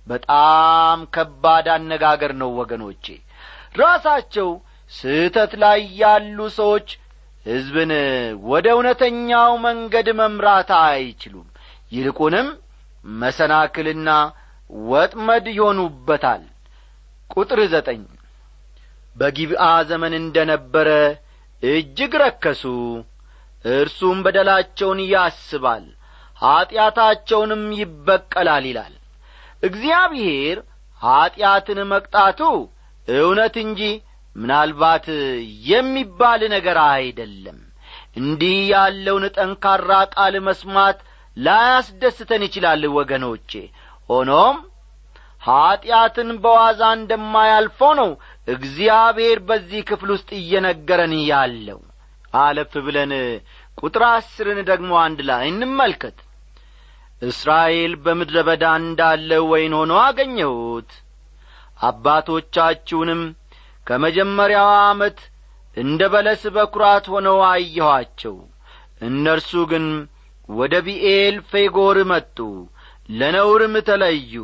በጣም 0.06 0.98
ከባድ 1.14 1.66
አነጋገር 1.74 2.32
ነው 2.40 2.50
ወገኖቼ። 2.60 3.04
ራሳቸው 3.80 4.48
ስህተት 4.90 5.52
ላይ 5.62 5.80
ያሉ 6.00 6.38
ሰዎች 6.58 6.88
ሕዝብን 7.46 7.92
ወደ 8.50 8.66
እውነተኛው 8.76 9.52
መንገድ 9.66 10.08
መምራት 10.20 10.70
አይችሉም። 10.82 11.48
ይልቁንም 11.92 12.48
መሰናክልና 13.18 14.10
ወጥመድ 14.88 15.46
ይሆኑበታል። 15.56 16.42
ቁጥር 17.30 17.60
ዘጠኝ 17.72 18.00
በጊብአ 19.16 19.62
ዘመን 19.90 20.14
እንደ 20.20 20.36
ነበረ 20.50 20.88
እጅግ 21.62 22.14
ረከሱ። 22.22 22.62
እርሱም 23.64 24.18
በደላቸውን 24.24 25.00
ያስባል 25.12 25.84
ኀጢአታቸውንም 26.36 27.62
ይበቀላል 27.78 28.64
ይላል። 28.70 28.94
እግዚአብሔር 29.62 30.56
ኀጢአትን 31.00 31.78
መቅጣቱ 31.92 32.40
እውነት 33.08 33.56
እንጂ 33.64 33.80
ምናልባት 34.36 35.06
የሚባል 35.68 36.40
ነገር 36.54 36.78
አይደለም። 36.90 37.58
እንዲህ 38.18 38.56
ያለውን 38.72 39.24
ጠንካራ 39.36 39.90
ቃል 40.14 40.34
መስማት 40.46 40.98
ላያስደስተን 41.36 42.42
ይችላል 42.46 42.82
ወገኖቼ። 42.96 43.50
ሆኖም 44.10 44.56
ኀጢአትን 45.42 46.28
በዋዛ 46.44 46.82
እንደማያልፈው 46.98 47.92
ነው 48.00 48.10
እግዚአብሔር 48.46 49.38
በዚህ 49.48 49.80
ክፍል 49.88 50.10
ውስጥ 50.14 50.28
እየነገረን 50.38 51.14
ያለው። 51.30 51.80
አለፍ 52.38 52.72
ብለን 52.86 53.12
ቁጥር 53.78 54.02
አስርን 54.08 54.58
ደግሞ 54.70 54.90
አንድ 55.04 55.18
ላይ 55.28 55.44
እንመልከት። 55.50 56.18
እስራኤል 57.22 57.92
በምድረ 58.04 58.38
በዳ 58.48 58.64
እንዳለ 58.80 59.30
ወይን 59.50 59.74
ሆኖ 59.78 59.92
አገኘሁት። 60.02 60.90
አባቶቻችሁንም 61.88 63.22
ከመጀመሪያው 63.86 64.70
ዓመት 64.82 65.18
እንደ 65.76 66.02
በለስ 66.12 66.42
በኵራት 66.54 67.06
ሆነው 67.14 67.38
አየኋቸው። 67.48 68.36
እነርሱ 69.02 69.52
ግን 69.72 69.86
ወደ 70.48 70.74
ቢኤል 70.86 71.36
ፌጎር 71.50 71.98
መጡ 72.12 72.38
ለነውርም 73.10 73.74
ተለዩ 73.88 74.34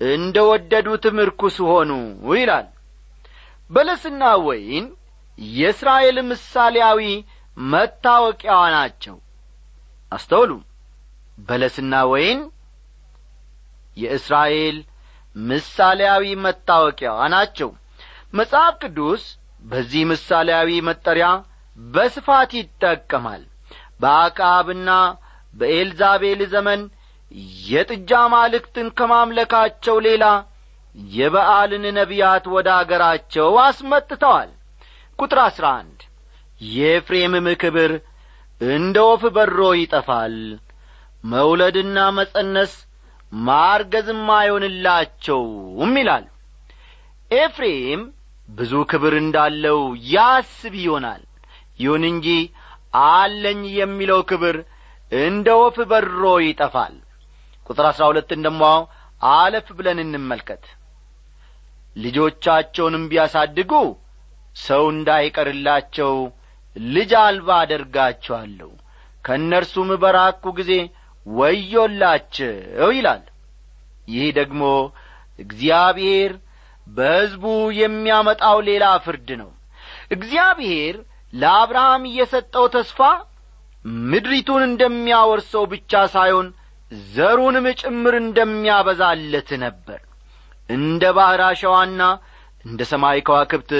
እንደ 0.00 0.36
ወደዱትም 0.50 1.18
ርኩስ 1.28 1.56
ሆኑ 1.68 1.90
ይላል 2.34 2.66
በለስና 3.70 4.22
ወይን 4.46 4.84
የእስራኤል 5.38 6.18
ምሳሌያዊ 6.30 7.00
መታወቂያዋ 7.56 8.62
ናቸው። 8.76 9.16
አስተውሉ። 10.12 10.50
በለስና 11.38 11.94
ወይን 12.12 12.40
የእስራኤል 13.96 14.76
ምሳሌያዊ 15.36 16.24
መታወቂያዋ 16.44 17.20
ናቸው። 17.34 17.70
መጽሐፍ 18.32 18.74
ቅዱስ 18.82 19.22
በዚህ 19.64 20.02
ምሳሌያዊ 20.12 20.70
መጠሪያ 20.88 21.28
በስፋት 21.78 22.50
ይጠቀማል። 22.58 23.42
በአክዓብና 24.00 24.90
በኤልዛቤል 25.54 26.40
ዘመን 26.54 26.80
የጥጃ 27.68 28.10
ማልክትን 28.34 28.88
ከማምለካቸው 28.98 29.96
ሌላ 30.06 30.24
የበዓልን 30.96 31.84
ነቢያት 31.96 32.44
ወደ 32.54 32.68
አገራቸው 32.76 33.48
አስመጥተዋል። 33.64 34.50
ቁጥር 35.18 35.38
አሥራ 35.44 35.66
አንድ 35.80 36.00
የኤፍሬምም 36.60 37.46
ክብር 37.62 37.92
እንደ 38.60 38.96
ወፍ 39.08 39.22
በሮ 39.36 39.60
ይጠፋል። 39.78 40.36
መውለድና 41.24 41.98
መጸነስ 42.18 42.72
ማርገዝም 43.46 44.26
አይሆንላቸውም 44.36 45.92
ይላል። 46.00 46.26
ኤፍሬም 47.30 48.02
ብዙ 48.48 48.72
ክብር 48.90 49.14
እንዳለው 49.22 49.80
ያስብ 50.12 50.74
ይሆናል። 50.82 51.22
ይሁን 51.80 52.04
እንጂ 52.10 52.26
አለኝ 53.08 53.62
የሚለው 53.78 54.20
ክብር 54.30 54.56
እንደ 55.12 55.48
ወፍ 55.60 55.76
በሮ 55.90 56.22
ይጠፋል። 56.44 56.94
ቁጥር 57.66 57.86
አሥራ 57.90 58.04
ሁለትን 58.10 58.44
ደሞ 58.46 58.62
አለፍ 59.32 59.68
ብለን 59.78 59.98
እንመልከት 60.04 60.64
ልጆቻቸውንም 61.96 63.04
ቢያሳድጉ 63.10 63.72
ሰው 64.56 64.84
እንዳይቀርላቸው 64.92 66.14
ልጅ 66.76 67.12
አልባ 67.22 67.48
አደርጋቸዋለሁ 67.62 68.70
ከእነርሱም 69.24 69.90
በራኩ 70.02 70.44
ጊዜ 70.58 70.72
ወዮላቸው 71.26 72.54
ይላል። 72.96 73.24
ይህ 74.08 74.26
ደግሞ 74.38 74.62
እግዚአብሔር 75.38 76.32
በሕዝቡ 76.86 77.44
የሚያመጣው 77.78 78.58
ሌላ 78.68 78.84
ፍርድ 79.04 79.30
ነው። 79.40 79.50
እግዚአብሔር 80.10 80.96
ለአብርሃም 81.32 82.04
የሰጠው 82.18 82.66
ተስፋ 82.74 83.00
ምድሪቱን 84.06 84.62
እንደሚያወርሰው 84.68 85.64
ብቻ 85.72 86.02
ሳይሆን 86.14 86.46
ዘሩንም 87.10 87.66
ጭምር 87.80 88.14
እንደሚያበዛለት 88.22 89.50
ነበር 89.64 90.00
እንደ 90.68 91.02
ባሕር 91.16 91.42
አሸዋና 91.46 92.02
እንደ 92.64 92.82
ሰማይ 92.90 93.18
ከዋክብት 93.26 93.72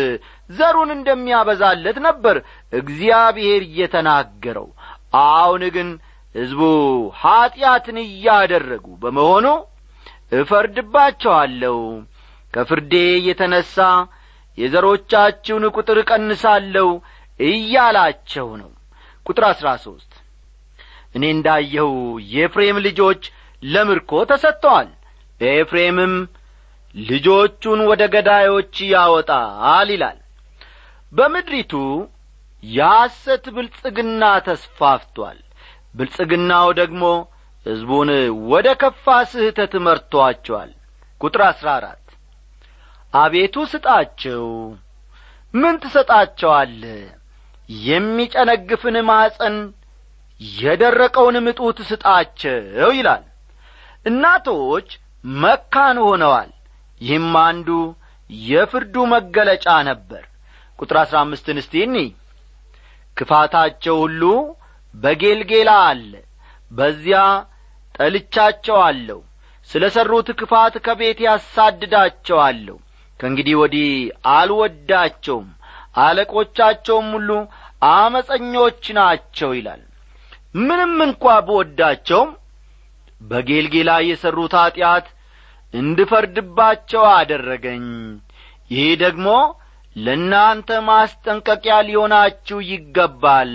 ዘሩን 0.50 0.90
እንደሚያበዛለት 0.96 1.96
ነበር 2.06 2.36
እግዚአብሔር 2.72 3.62
እየተናገረው 3.68 4.68
አሁን 5.22 5.62
ግን 5.76 5.88
ሕዝቡ 6.34 6.60
ኀጢአትን 7.20 7.98
እያደረጉ 8.04 8.86
በመሆኑ 9.02 9.46
እፈርድባቸዋለሁ። 10.40 11.76
ከፍርዴ 12.54 12.94
የተነሣ 13.26 13.74
የዘሮቻችሁን 14.58 15.64
ቁጥር 15.74 15.98
እቀንሳለሁ 16.02 16.88
እያላቸው 17.40 18.48
ነው። 18.60 18.70
ቁጥር 19.26 19.44
አሥራ 19.48 19.68
ሦስት 19.84 20.12
እኔ 21.14 21.24
እንዳየው 21.34 21.92
የኤፍሬም 22.32 22.78
ልጆች 22.86 23.22
ለምርኮ 23.62 24.12
ተሰጥተዋል። 24.30 24.88
ኤፍሬምም 25.40 26.14
ልጆቹን 26.96 27.80
ወደ 27.90 28.02
ገዳዮች 28.14 28.74
ያወጣል 28.92 29.88
ይላል። 29.94 30.18
በምድሪቱ 31.12 31.72
የሐሰት 32.62 33.44
ብልጽግና 33.56 34.22
ተስፋፍቷል። 34.46 35.38
ብልጽግናው 35.94 36.68
ደግሞ 36.80 37.02
ሕዝቡን 37.66 38.10
ወደ 38.50 38.68
ከፋ 38.80 39.04
ስህተት 39.30 39.72
መርቶአቸዋል 39.86 40.70
ቁጥር 41.20 41.42
አሥራ 41.46 41.68
አራት 41.78 42.02
አቤቱ 43.12 43.56
ስጣቸው 43.72 44.44
ምን 45.54 45.74
ትሰጣቸዋለ 45.82 46.82
የሚጨነግፍን 47.86 48.96
ማጸን 49.08 49.56
የደረቀውን 50.40 51.36
ምጡት 51.46 51.78
ስጣቸው 51.90 52.58
ይላል። 52.98 53.24
እናቶች 54.06 54.88
መካን 55.38 55.98
ሆነዋል 56.06 56.50
ይህም 57.00 57.34
አንዱ 57.42 57.68
የፍርዱ 58.30 58.94
መገለጫ 59.12 59.66
ነበር። 59.88 60.22
ቁጥር 60.78 60.96
አሥራ 61.02 61.16
አምስትን 61.24 61.58
እስቲ 61.62 61.74
ክፋታቸው 63.16 63.96
ሁሉ 64.02 64.22
በጌልጌላ 64.94 65.70
አለ 65.88 66.10
በዚያ 66.70 67.20
ጠልቻቸዋለሁ። 67.94 69.20
ስለ 69.68 69.84
ሠሩት 69.94 70.28
ክፋት 70.40 70.74
ከቤት 70.86 71.18
ያሳድዳቸዋለሁ። 71.26 72.76
ከእንግዲህ 73.20 73.54
ወዲህ 73.60 73.90
አልወዳቸውም 74.34 75.46
አለቆቻቸውም 75.98 77.08
ሁሉ 77.16 77.30
አመፀኞች 77.92 78.82
ናቸው 78.98 79.50
ይላል። 79.56 79.82
ምንም 80.60 80.94
እንኳ 81.06 81.24
ብወዳቸውም 81.46 82.30
በጌልጌላ 83.20 83.90
የሠሩት 84.06 84.54
ኀጢአት 84.60 85.06
እንድፈርድባቸው 85.76 87.04
አደረገኝ። 87.12 87.86
ይህ 88.70 88.88
ደግሞ 89.02 89.28
ለእናንተ 89.96 90.70
ማስጠንቀቂያ 90.88 91.76
ሊሆናችሁ 91.88 92.58
ይገባል። 92.70 93.52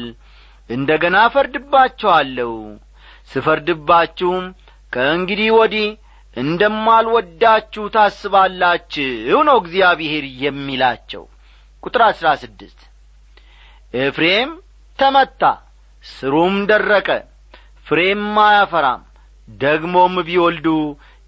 እንደ 0.70 0.90
ገና 1.04 1.18
ፈርድባቸዋለሁ 1.34 2.52
ስፈርድባችሁም 3.32 4.46
ከእንግዲህ 4.94 5.50
ወዲህ 5.58 5.90
እንደማልወዳችሁ 6.38 7.84
ታስባላችሁ 7.96 9.40
ነው 9.48 9.58
እግዚአብሔር 9.62 10.26
የሚላቸው። 10.44 11.24
ቁጥር 11.84 12.02
አሥራ 12.08 12.28
ስድስት 12.42 12.80
ኤፍሬም 14.02 14.52
ተመታ 15.00 15.44
ስሩም 16.04 16.56
ደረቀ 16.70 17.10
ፍሬም 17.88 18.24
አያፈራም 18.44 19.02
ደግሞም 19.48 20.14
ቢወልዱ 20.28 20.68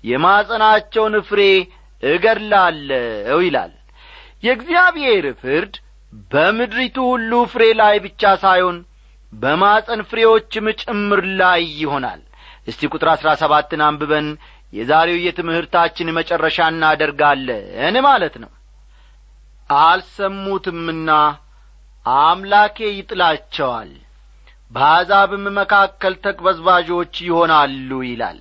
የማጸናቸውን 0.04 1.16
ፍሬ 1.28 1.42
እገድላለሁ 2.04 3.38
ይላል። 3.46 3.74
የእግዚአብሔር 4.44 5.26
ፍርድ 5.42 5.74
በምድሪቱ 6.32 6.98
ሁሉ 7.12 7.32
ፍሬ 7.52 7.64
ላይ 7.80 7.96
ብቻ 8.06 8.32
ሳይሆን 8.44 8.78
በማጸን 9.34 10.02
ፍሬዎችም 10.10 10.66
ጭምር 10.82 11.22
ላይ 11.40 11.62
ይሆናል። 11.80 12.22
እስቲ 12.68 12.90
ቁጥር 12.92 13.08
አሥራ 13.14 13.30
ሰባትን 13.42 13.82
አንብበን 13.88 14.28
የዛሬው 14.74 15.18
የትምህርታችን 15.24 16.14
መጨረሻ 16.18 16.68
እናደርጋለን 16.72 17.96
ማለት 18.06 18.36
ነው። 18.44 18.52
አልሰሙትምና 19.70 21.10
አምላኬ 22.06 22.78
ይጥላቸዋል 22.92 23.92
በአሕዛብም 24.72 25.46
መካከል 25.58 26.14
ተቅበዝባዦች 26.24 27.14
ይሆናሉ 27.28 27.90
ይላል 28.08 28.40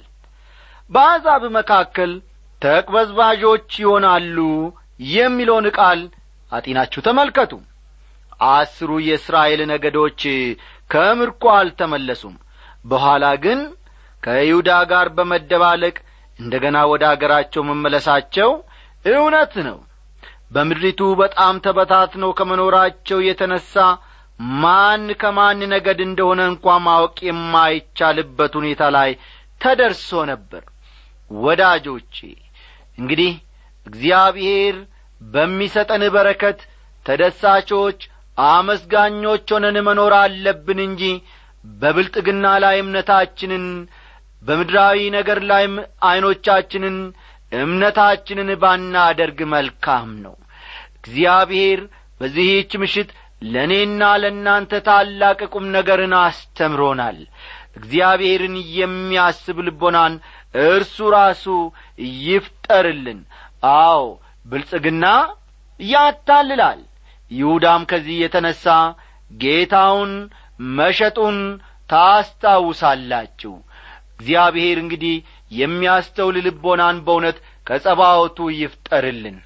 በአሕዛብ 0.93 1.43
መካከል 1.57 2.11
ተቅበዝባዦች 2.63 3.69
ይሆናሉ 3.83 4.39
የሚለውን 5.13 5.67
ቃል 5.79 6.01
አጢናችሁ 6.53 7.01
ተመልከቱ። 7.07 7.53
አስሩ 8.51 8.91
የእስራኤል 9.07 9.61
ነገዶች 9.73 10.21
ከምርኮ 10.91 11.45
አልተመለሱም። 11.59 12.35
በኋላ 12.85 13.25
ግን 13.45 13.61
ከይሁዳ 14.23 14.71
ጋር 14.91 15.07
በመደባለቅ 15.17 15.95
እንደ 16.39 16.55
ገና 16.65 16.79
ወደ 16.93 17.05
አገራቸው 17.13 17.63
መመለሳቸው 17.69 18.51
እውነት 19.13 19.55
ነው። 19.69 19.79
በምድሪቱ 20.53 21.01
በጣም 21.21 21.55
ተበታትነው 21.65 22.31
ከመኖራቸው 22.39 23.19
የተነሣ 23.27 23.75
ማን 24.61 25.05
ከማን 25.21 25.61
ነገድ 25.73 26.01
እንደሆነ 26.07 26.41
እንኳ 26.53 26.77
ማወቅ 26.87 27.17
የማይቻልበት 27.29 28.53
ሁኔታ 28.61 28.83
ላይ 28.97 29.11
ተደርሶ 29.61 30.11
ነበር 30.31 30.63
ወዳጆቼ 31.41 32.17
እንግዲህ 32.99 33.33
እግዚአብሔር 33.87 34.77
በሚሰጠን 35.21 36.03
በረከት 36.15 36.59
ተደሳቾች 37.07 38.01
አመስጋኞች 38.39 39.47
ሆነን 39.55 39.77
መኖር 39.89 40.13
አለብን 40.21 40.81
እንጂ 40.87 41.03
በብልጥግና 41.81 42.47
ላይ 42.65 42.77
እምነታችንን 42.83 43.65
በምድራዊ 44.43 44.99
ነገር 45.17 45.39
ላይ 45.51 45.65
ዐይኖቻችንን 46.09 46.97
እምነታችንን 47.57 48.51
ባናደርግ 48.63 49.41
መልካም 49.53 50.09
ነው። 50.25 50.35
እግዚአብሔር 50.99 51.81
በዚህች 52.21 52.73
ምሽት 52.83 53.11
ለእኔና 53.45 54.03
ለእናንተ 54.23 54.73
ታላቅ 54.89 55.41
ቁም 55.55 55.65
ነገርን 55.77 56.15
አስተምሮናል። 56.21 57.19
እግዚአብሔርን 57.79 58.57
የሚያስብ 58.79 59.59
ልቦናን 59.67 60.15
እርሱ 60.55 60.97
ራሱ 61.15 61.45
ይፍጠርልን። 62.25 63.21
አዎ 63.77 64.03
ብልጽግና 64.47 65.05
ያታልላል። 65.81 66.81
ይሁዳም 67.31 67.83
ከዚህ 67.91 68.17
የተነሣ 68.23 68.65
ጌታውን 69.41 70.13
መሸጡን 70.77 71.39
ታስታውሳላችሁ። 71.91 73.55
እግዚአብሔር 74.15 74.77
እንግዲህ 74.83 75.15
የሚያስተውል 75.53 76.37
ልቦናን 76.47 76.99
በእውነት 77.07 77.39
ከጸባወቱ 77.67 78.39
ይፍጠርልን 78.59 79.37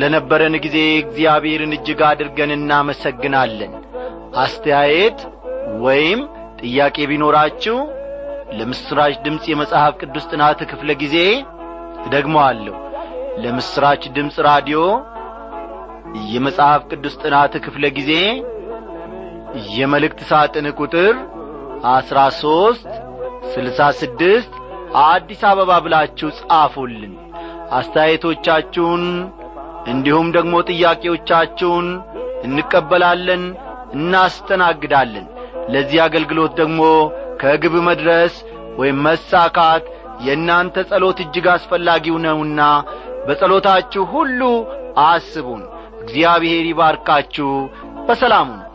ስለ 0.00 0.08
ነበረን 0.12 0.54
ጊዜ 0.64 0.76
እግዚአብሔርን 0.98 1.72
እጅግ 1.76 1.98
አድርገን 2.08 2.50
እናመሰግናለን። 2.54 3.72
አስተያየት 4.42 5.18
ወይም 5.82 6.20
ጥያቄ 6.60 6.96
ቢኖራችሁ 7.10 7.76
ለምስራች 8.58 9.16
ድምፅ 9.24 9.44
የመጽሐፍ 9.50 9.92
ቅዱስ 10.00 10.24
ጥናት 10.30 10.60
ክፍለ 10.70 10.94
ጊዜ 11.02 11.16
እደግመዋለሁ። 12.04 12.76
ለምስራች 13.44 14.04
ድምፅ 14.16 14.36
ራዲዮ 14.48 14.78
የመጽሐፍ 16.30 16.86
ቅዱስ 16.90 17.16
ጥናት 17.24 17.56
ክፍለ 17.66 17.90
ጊዜ 17.98 18.12
የመልእክት 19.74 20.22
ሳጥን 20.30 20.68
ቁጥር 20.80 21.14
አስራ 21.94 22.22
ሦስት 22.42 22.88
ስልሳ 23.52 23.90
ስድስት 24.00 24.54
አዲስ 25.04 25.42
አበባ 25.50 25.76
ብላችሁ 25.84 26.30
ጻፉልን። 26.40 27.14
አስተያየቶቻችሁን 27.80 29.04
እንዲሁም 29.86 30.28
ደግሞ 30.36 30.54
ጥያቄዎቻችሁን 30.70 31.86
እንቀበላለን 32.44 33.42
እናስተናግዳለን። 33.94 35.26
ለዚህ 35.72 35.98
አገልግሎት 36.06 36.52
ደግሞ 36.60 36.80
ከግብ 37.40 37.74
መድረስ 37.88 38.34
ወይም 38.78 38.98
መሳካት 39.06 39.84
የእናንተ 40.20 40.76
ጸሎት 40.90 41.18
እጅግ 41.24 41.46
አስፈላጊው 41.52 42.16
ነውና 42.26 42.60
በጸሎታችሁ 43.26 44.02
ሁሉ 44.12 44.40
አስቡን። 45.06 45.62
እግዚአብሔር 46.02 46.64
ይባርካችሁ። 46.68 47.50
በሰላሙ 48.06 48.48
ነው 48.56 48.66